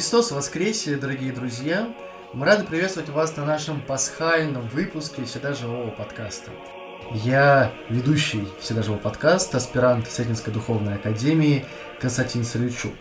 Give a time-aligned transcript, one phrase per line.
[0.00, 1.94] Христос воскресе, дорогие друзья!
[2.32, 6.50] Мы рады приветствовать вас на нашем пасхальном выпуске Всегда Живого подкаста.
[7.12, 11.66] Я ведущий Всегда Живого подкаста, аспирант Сетинской Духовной Академии
[12.00, 12.94] Константин Солючук.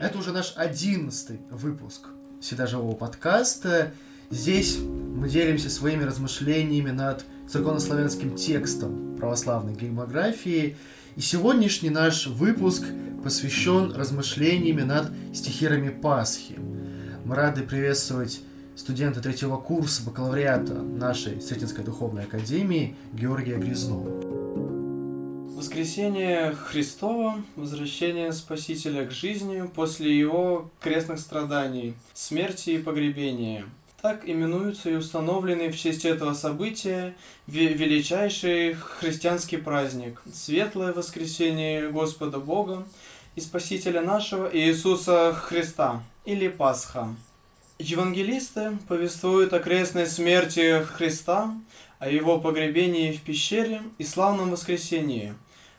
[0.00, 2.06] Это уже наш одиннадцатый выпуск
[2.40, 3.92] Всегда Живого подкаста.
[4.30, 10.78] Здесь мы делимся своими размышлениями над церковнославянским текстом православной гимнографии.
[11.16, 12.82] И сегодняшний наш выпуск
[13.22, 16.58] посвящен размышлениями над стихирами Пасхи.
[17.24, 18.40] Мы рады приветствовать
[18.74, 24.10] студента третьего курса бакалавриата нашей Сретенской духовной академии Георгия Грязнова.
[25.56, 33.66] Воскресение Христова, возвращение Спасителя к жизни после его крестных страданий, смерти и погребения–
[34.04, 37.14] так именуются и установленный в честь этого события
[37.46, 42.86] величайший христианский праздник– Светлое воскресение Господа Бога
[43.34, 47.16] и Спасителя нашего Иисуса Христа или Пасха.
[47.78, 51.54] Евангелисты повествуют о крестной смерти Христа,
[51.98, 55.34] о его погребении в пещере и славном воскресении,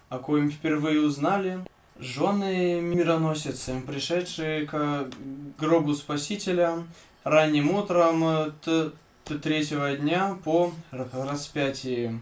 [0.09, 1.59] о коем впервые узнали
[1.99, 5.11] жены мироносицы, пришедшие к
[5.59, 6.85] гробу Спасителя
[7.25, 8.91] ранним утром э,
[9.25, 12.19] третьего дня по распятии.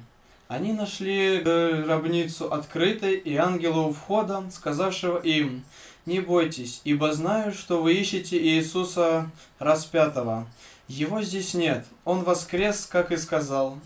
[0.48, 5.64] Они нашли гробницу открытой и ангела у входа, сказавшего им,
[6.06, 10.48] «Не бойтесь, ибо знаю, что вы ищете Иисуса распятого.
[10.88, 13.78] Его здесь нет, он воскрес, как и сказал.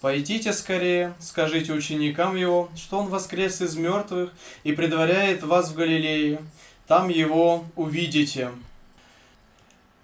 [0.00, 4.32] Пойдите скорее, скажите ученикам его, что он воскрес из мертвых
[4.64, 6.40] и предваряет вас в Галилее.
[6.86, 8.50] Там его увидите».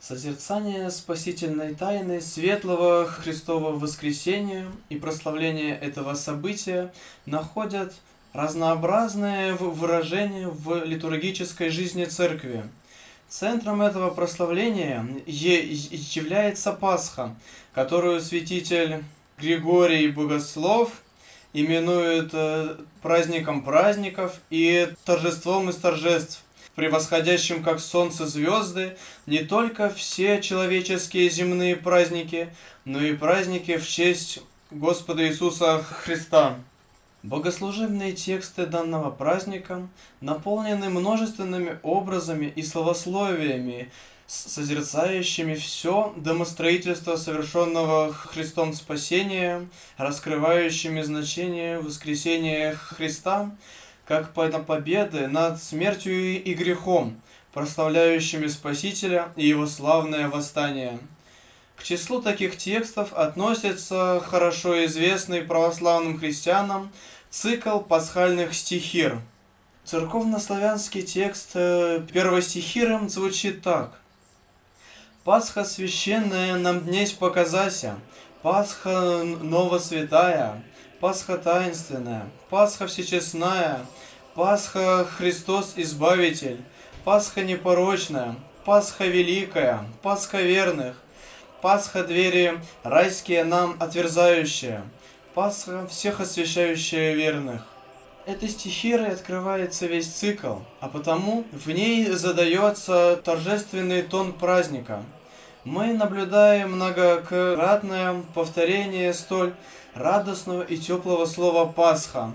[0.01, 6.93] Созерцание спасительной тайны светлого Христового воскресения и прославление этого события
[7.27, 7.93] находят
[8.33, 12.63] разнообразное выражение в литургической жизни церкви.
[13.29, 17.35] Центром этого прославления является Пасха,
[17.75, 19.03] которую святитель
[19.37, 21.03] Григорий Богослов
[21.53, 26.45] именует э, праздником праздников и торжеством из торжеств,
[26.79, 28.97] превосходящим как солнце звезды,
[29.27, 32.51] не только все человеческие земные праздники,
[32.85, 34.41] но и праздники в честь
[34.71, 36.61] Господа Иисуса Христа.
[37.25, 39.89] Богослужебные тексты данного праздника
[40.21, 43.91] наполнены множественными образами и словословиями,
[44.29, 53.51] созерцающими все домостроительство совершенного Христом спасения, раскрывающими значение воскресения Христа–
[54.09, 57.21] как победы над смертью и грехом,
[57.53, 60.99] прославляющими Спасителя и его славное восстание.
[61.77, 66.91] К числу таких текстов относится хорошо известный православным христианам
[67.29, 69.21] цикл пасхальных стихир.
[69.85, 74.01] Церковнославянский текст э, первостихиром звучит так.
[75.23, 77.99] «Пасха священная нам днесь показася,
[78.41, 80.63] Пасха новосвятая,
[81.01, 83.87] Пасха таинственная, Пасха всечестная,
[84.39, 86.61] Пасха Христос Избавитель,
[87.03, 90.95] Пасха непорочная, Пасха великая, Пасха верных,
[91.61, 94.83] Пасха двери райские нам отверзающие,
[95.35, 97.67] Пасха всех освящающая верных.
[98.27, 105.03] Этой стихирой открывается весь цикл, а потому в ней задается торжественный тон праздника.
[105.65, 109.55] Мы наблюдаем многократное повторение столь
[109.95, 112.31] радостного и теплого слова «Пасха».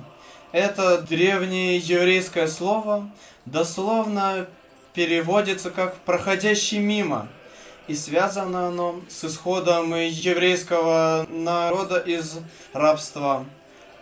[0.53, 3.09] Это древнее еврейское слово
[3.45, 4.45] дословно
[4.93, 7.27] переводится как «проходящий мимо»,
[7.87, 12.37] и связано оно с исходом еврейского народа из
[12.71, 13.47] рабства.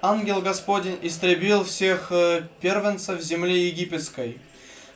[0.01, 4.37] Ангел Господень истребил всех э, первенцев земли египетской,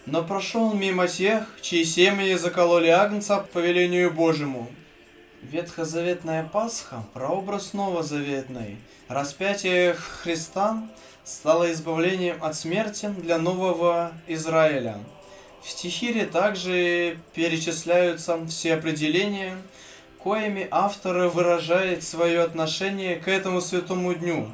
[0.06, 4.68] но прошел мимо тех, чьи семьи закололи Агнца по велению Божьему.
[5.42, 8.78] Ветхозаветная Пасха– прообраз новозаветной.
[9.08, 10.84] Распятие Христа
[11.26, 15.00] стало избавлением от смерти для нового Израиля.
[15.64, 19.58] В стихире также перечисляются все определения,
[20.20, 24.50] коими автор выражает свое отношение к этому святому дню.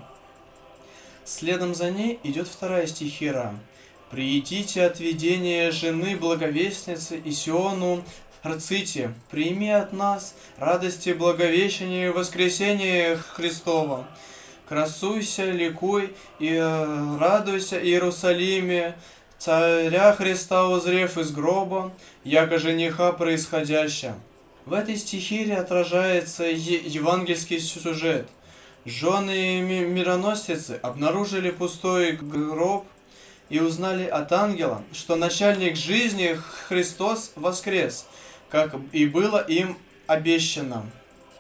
[1.26, 3.54] Следом за ней идет вторая стихира.
[4.10, 8.04] «Приидите от видения жены благовестницы и Сиону
[8.46, 14.08] Рците, прими от нас радости благовещения воскресения Христова.
[14.72, 18.96] Красуйся, ликуй и э, радуйся, Иерусалиме,
[19.38, 21.92] царя Христа узрев из гроба,
[22.24, 24.16] яко жениха происходящая.
[24.66, 28.30] В этой стихире отражается евангельский сюжет.
[28.86, 32.86] Жены мироносицы обнаружили пустой гроб
[33.50, 36.40] и узнали от ангела, что начальник жизни
[36.70, 38.06] Христос воскрес,
[38.50, 39.78] как и было им
[40.08, 40.86] обещано.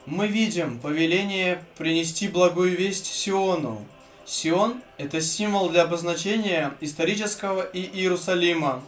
[0.05, 3.85] Мы видим повеление принести благую весть Сиону.
[4.25, 8.83] Сион– это символ для обозначения исторического и Иерусалима,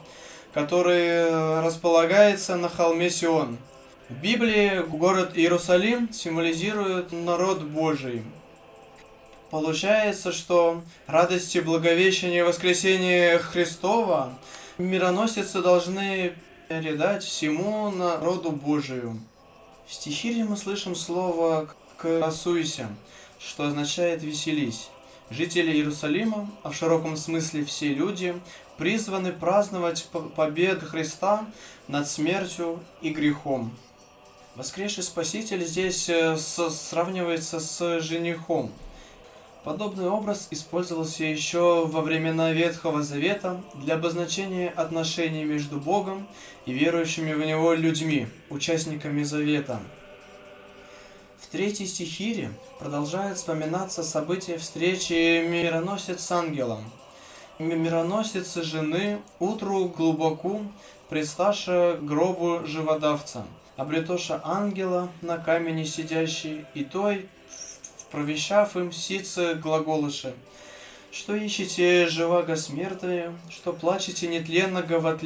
[0.54, 3.57] который располагается на холме Сион.
[4.10, 8.24] В Библии город Иерусалим символизирует народ Божий–
[9.54, 14.33] Получается, что радости благовещения воскресения Христова
[14.80, 16.33] мироносицы должны
[16.68, 19.19] передать всему народу Божию.
[19.85, 22.88] В стихире мы слышим слово «красуйся»,
[23.38, 24.89] что означает «веселись».
[25.30, 28.39] Жители Иерусалима, а в широком смысле все люди,
[28.77, 31.45] призваны праздновать победу Христа
[31.88, 33.75] над смертью и грехом.
[34.56, 38.71] Воскресший Спаситель здесь э, сравнивается с женихом–
[39.63, 46.27] Подобный образ использовался еще во времена Ветхого Завета для обозначения отношений между Богом
[46.65, 49.80] и верующими в Него людьми, участниками Завета.
[51.39, 56.83] В третьей стихире продолжает вспоминаться событие встречи мироносец с ангелом.
[57.57, 60.66] Мироносец жены утру глубоку,
[61.07, 63.45] предсташа гробу живодавца,
[63.77, 67.30] облетоша ангела на камени сидящий, и той
[68.13, 70.36] провещав им сице глаголыше,
[71.12, 75.19] что ищете живаго смертные, что плачете нетленного в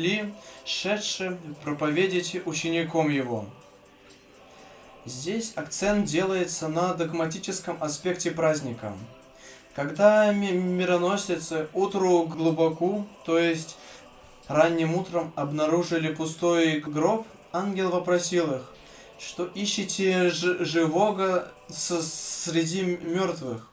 [0.64, 3.46] шедше проповедите учеником его.
[5.04, 8.94] Здесь акцент делается на догматическом аспекте праздника.
[9.76, 13.76] Когда мироносицы утру глубоку, то есть
[14.48, 18.74] ранним утром обнаружили пустой гроб, ангел вопросил их,
[19.20, 23.68] что ищете живого среди мертвых,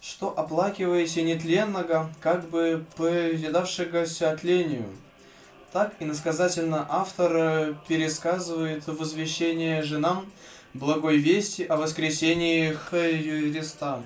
[0.00, 4.88] что оплакиваете нетленного, как бы предавшегося тлению.
[5.72, 10.30] Так иносказательно автор э, пересказывает возвещение женам
[10.72, 14.00] благой вести о воскресении Христа.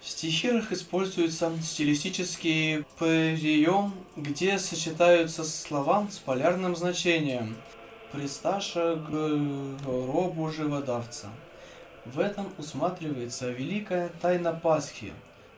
[0.00, 7.56] В стихирах используется стилистический прием, где сочетаются слова с полярным значением–
[8.12, 9.10] Присташа к
[9.84, 11.28] гробу живодавца.
[12.06, 15.12] В этом усматривается великая тайна Пасхи.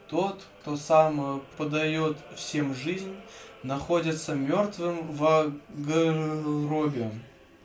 [0.09, 3.15] Тот, кто сам подает всем жизнь,
[3.63, 7.13] находится мертвым в гробе.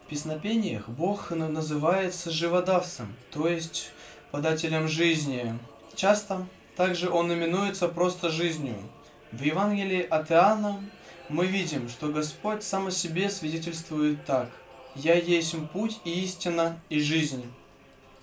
[0.06, 3.90] В песнопениях Бог называется живодавцем, то есть
[4.30, 5.58] подателем жизни.
[5.96, 6.46] Часто
[6.76, 8.78] также он именуется просто жизнью.
[9.32, 10.80] В Евангелии от Иоанна
[11.28, 14.50] мы видим, что Господь сам о себе свидетельствует так–
[14.96, 17.46] «Я есть путь и истина и жизнь».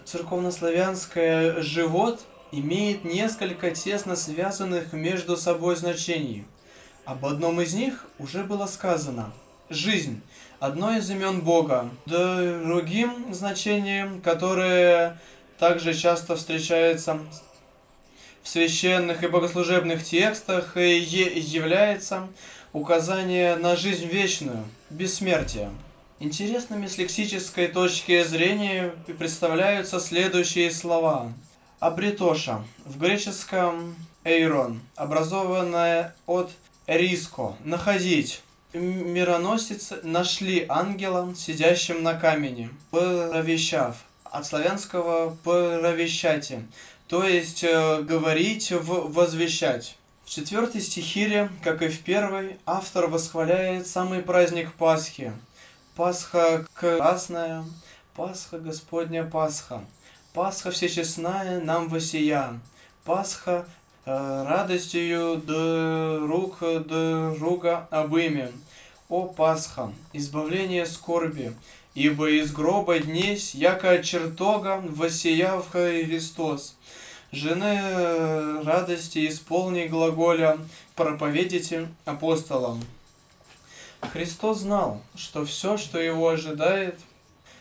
[0.04, 2.20] Церковнославянское «живот»
[2.50, 6.44] имеет несколько тесно связанных между собой значений.
[7.04, 9.32] Об одном из них уже было сказано
[9.68, 10.20] «жизнь»–
[10.60, 11.90] одно из имен Бога.
[12.06, 15.20] Другим значением, которое
[15.58, 17.18] также часто встречается
[18.42, 22.28] в священных и богослужебных текстах, является
[22.72, 25.70] указание на жизнь вечную, бессмертие.
[26.22, 31.32] Интересными с лексической точки зрения представляются следующие слова.
[31.80, 36.52] Абритоша в греческом эйрон, образованное от
[36.86, 38.40] риско, находить.
[38.72, 46.60] Мироносец нашли ангела, сидящим на камени, провещав, от славянского провещати,
[47.08, 49.96] то есть э, говорить, в, возвещать.
[50.24, 55.32] В четвертой стихире, как и в первой, автор восхваляет самый праздник Пасхи–
[55.94, 57.64] Пасха красная,
[58.14, 59.84] Пасха Господня Пасха,
[60.32, 62.58] Пасха всечестная нам восия,
[63.04, 63.66] Пасха
[64.06, 68.50] э, радостью друг друга обыми.
[69.10, 71.52] О Пасха, избавление скорби,
[71.94, 76.74] ибо из гроба днесь, яко чертога, в Христос.
[77.32, 80.56] Жены э, радости исполни глаголя,
[80.96, 82.80] проповедите апостолам.
[84.10, 86.98] Христос знал, что все, что его ожидает,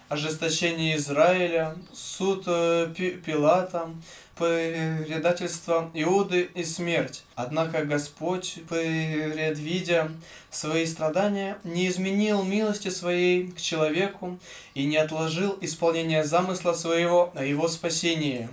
[0.09, 2.93] ожесточение Израиля, суд э,
[3.25, 3.89] Пилата,
[4.35, 7.23] предательство Иуды и смерть.
[7.35, 10.11] Однако Господь, предвидя
[10.49, 14.39] свои страдания, не изменил милости своей к человеку
[14.73, 18.49] и не отложил исполнение замысла своего о его спасении.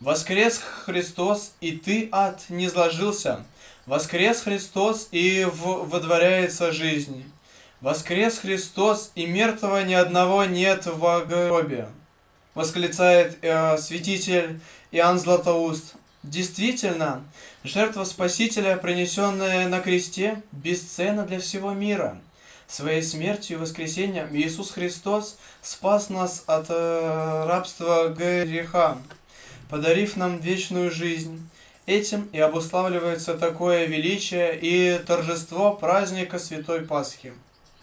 [0.00, 3.46] Воскрес Христос, и ты, ад, не сложился,
[3.86, 7.24] Воскрес Христос, и в, водворяется жизнь.
[7.80, 11.88] Воскрес Христос, и мертвого ни одного нет в гробе.
[12.54, 14.60] Восклицает э, святитель
[14.92, 15.94] Иоанн Златоуст.
[16.22, 17.24] Действительно,
[17.64, 22.20] Жертва Спасителя, принесенная на кресте, бесценна для всего мира.
[22.68, 28.98] Своей смертью и воскресением Иисус Христос спас нас от э, рабства греха,
[29.68, 31.48] подарив нам вечную жизнь.
[31.86, 37.32] Этим и обуславливается такое величие и торжество праздника Святой Пасхи.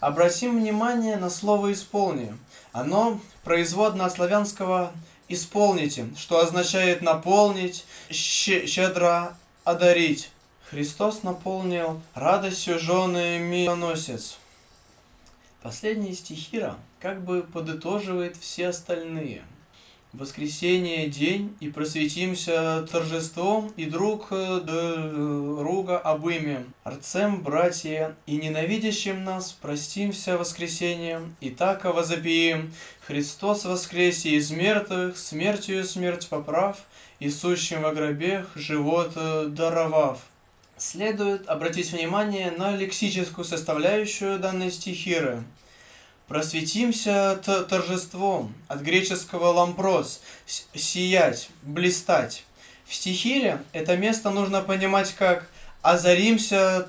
[0.00, 2.34] Обратим внимание на слово «исполни».
[2.72, 4.92] Оно производно от славянского
[5.28, 10.30] «исполните», что означает «наполнить», «щедро одарить».
[10.70, 14.38] Христос наполнил радостью жены мироносец.
[15.62, 19.42] Последний стихира как бы подытоживает все остальные–
[20.12, 26.72] воскресенье день, и просветимся торжеством, и друг э, друга обымем.
[26.82, 32.72] Арцем, братья, и ненавидящим нас простимся воскресением, и так возопием.
[33.06, 36.78] Христос воскресе из мертвых, смертью смерть поправ,
[37.20, 40.20] и сущим во гробех живот э, даровав.
[40.76, 45.44] Следует обратить внимание на лексическую составляющую данной стихиры–
[46.30, 50.22] Просветимся торжеством, от греческого лампрос–
[50.76, 52.44] сиять, блистать.
[52.86, 55.50] В стихире это место нужно понимать как
[55.82, 56.86] озаримся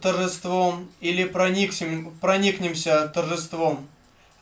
[0.00, 3.88] торжеством или проникнем, проникнемся торжеством.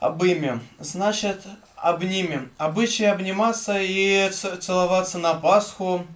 [0.01, 1.41] Обымем, значит
[1.77, 2.51] обнимем.
[2.59, 4.31] Обычай обниматься и
[4.61, 6.07] целоваться на Пасху,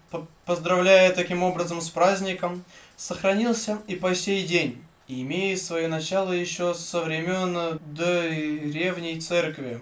[0.45, 2.65] поздравляя таким образом с праздником,
[2.99, 9.81] сохранился и по сей день и имеет свое начало еще со времен древней церкви.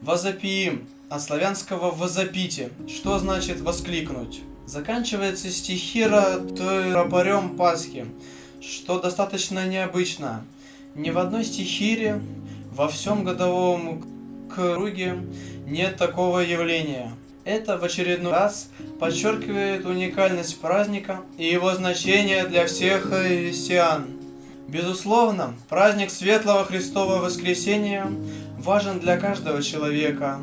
[0.00, 4.42] Возопиим от славянского «возопите», что значит «воскликнуть».
[4.66, 8.06] Заканчивается стихира тропарем Пасхи,
[8.60, 10.44] что достаточно необычно.
[10.94, 12.20] Ни в одной стихире
[12.72, 14.04] во всем годовом
[14.54, 15.18] круге
[15.66, 17.10] нет такого явления–
[17.44, 24.06] это в очередной раз подчеркивает уникальность праздника и его значение для всех христиан.
[24.68, 28.10] Безусловно, праздник Светлого Христового Воскресения
[28.58, 30.40] важен для каждого человека.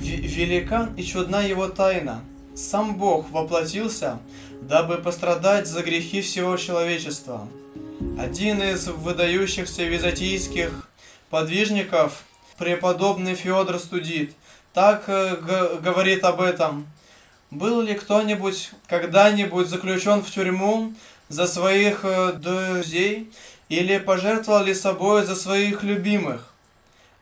[0.00, 2.22] Велика и чудна его тайна.
[2.56, 4.18] Сам Бог воплотился,
[4.62, 7.46] дабы пострадать за грехи всего человечества.
[8.18, 10.88] Один из выдающихся византийских
[11.28, 12.24] подвижников,
[12.58, 14.32] преподобный Феодор Студит,
[14.72, 15.36] так э,
[15.82, 16.86] говорит об этом.
[17.50, 20.92] Был ли кто-нибудь когда-нибудь заключен в тюрьму
[21.28, 23.30] за своих э, друзей
[23.68, 26.54] или пожертвовал ли собой за своих любимых?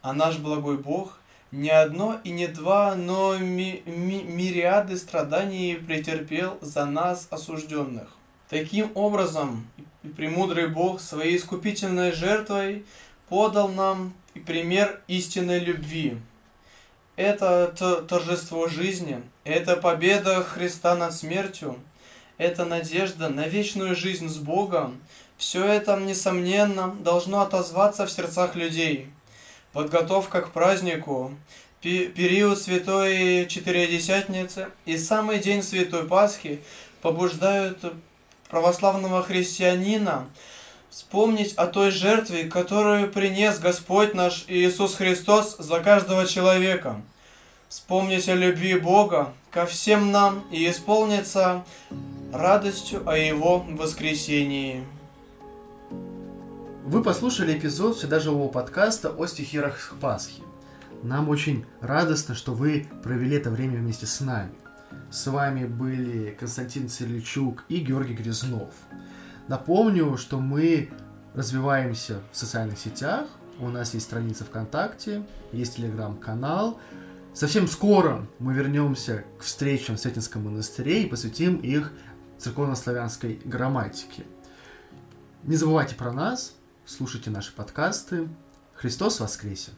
[0.03, 1.19] А наш благой Бог
[1.51, 8.09] не одно и не два, но ми ми мириады страданий претерпел за нас осужденных.
[8.51, 9.67] Таким образом,
[10.17, 12.85] премудрый Бог своей искупительной жертвой
[13.31, 14.13] подал нам
[14.47, 16.19] пример истинной любви
[17.19, 17.75] это
[18.09, 21.77] торжество жизни, это победа Христа над смертью,
[22.39, 25.01] это надежда на вечную жизнь с Богом.
[25.37, 29.11] Все это, несомненно, должно отозваться в сердцах людей.
[29.73, 31.35] Подготовка к празднику,
[31.81, 36.61] период Святой Четыредесятницы и самый день Святой Пасхи
[37.03, 37.79] побуждают
[38.49, 40.29] православного христианина
[40.91, 47.01] вспомнить о той жертве, которую принес Господь наш Иисус Христос за каждого человека.
[47.69, 51.65] Вспомнить о любви Бога ко всем нам и исполниться
[52.33, 54.85] радостью о Его воскресении.
[56.85, 60.43] Вы послушали эпизод всегда живого подкаста о стихирах Пасхи.
[61.03, 64.55] Нам очень радостно, что вы провели это время вместе с нами.
[65.11, 68.71] С вами были Константин Церличук и Георгий Грязнов.
[69.49, 70.91] Напомню, что мы
[71.35, 73.27] развиваемся в социальных сетях.
[73.59, 76.79] У нас есть страница ВКонтакте, есть телеграм-канал.
[77.33, 81.93] Совсем скоро мы вернемся к встречам в Сетинском монастыре и посвятим их
[82.39, 84.25] церковно-славянской грамматике.
[85.45, 88.29] Не забывайте про нас, слушайте наши подкасты.
[88.75, 89.73] Христос воскресе!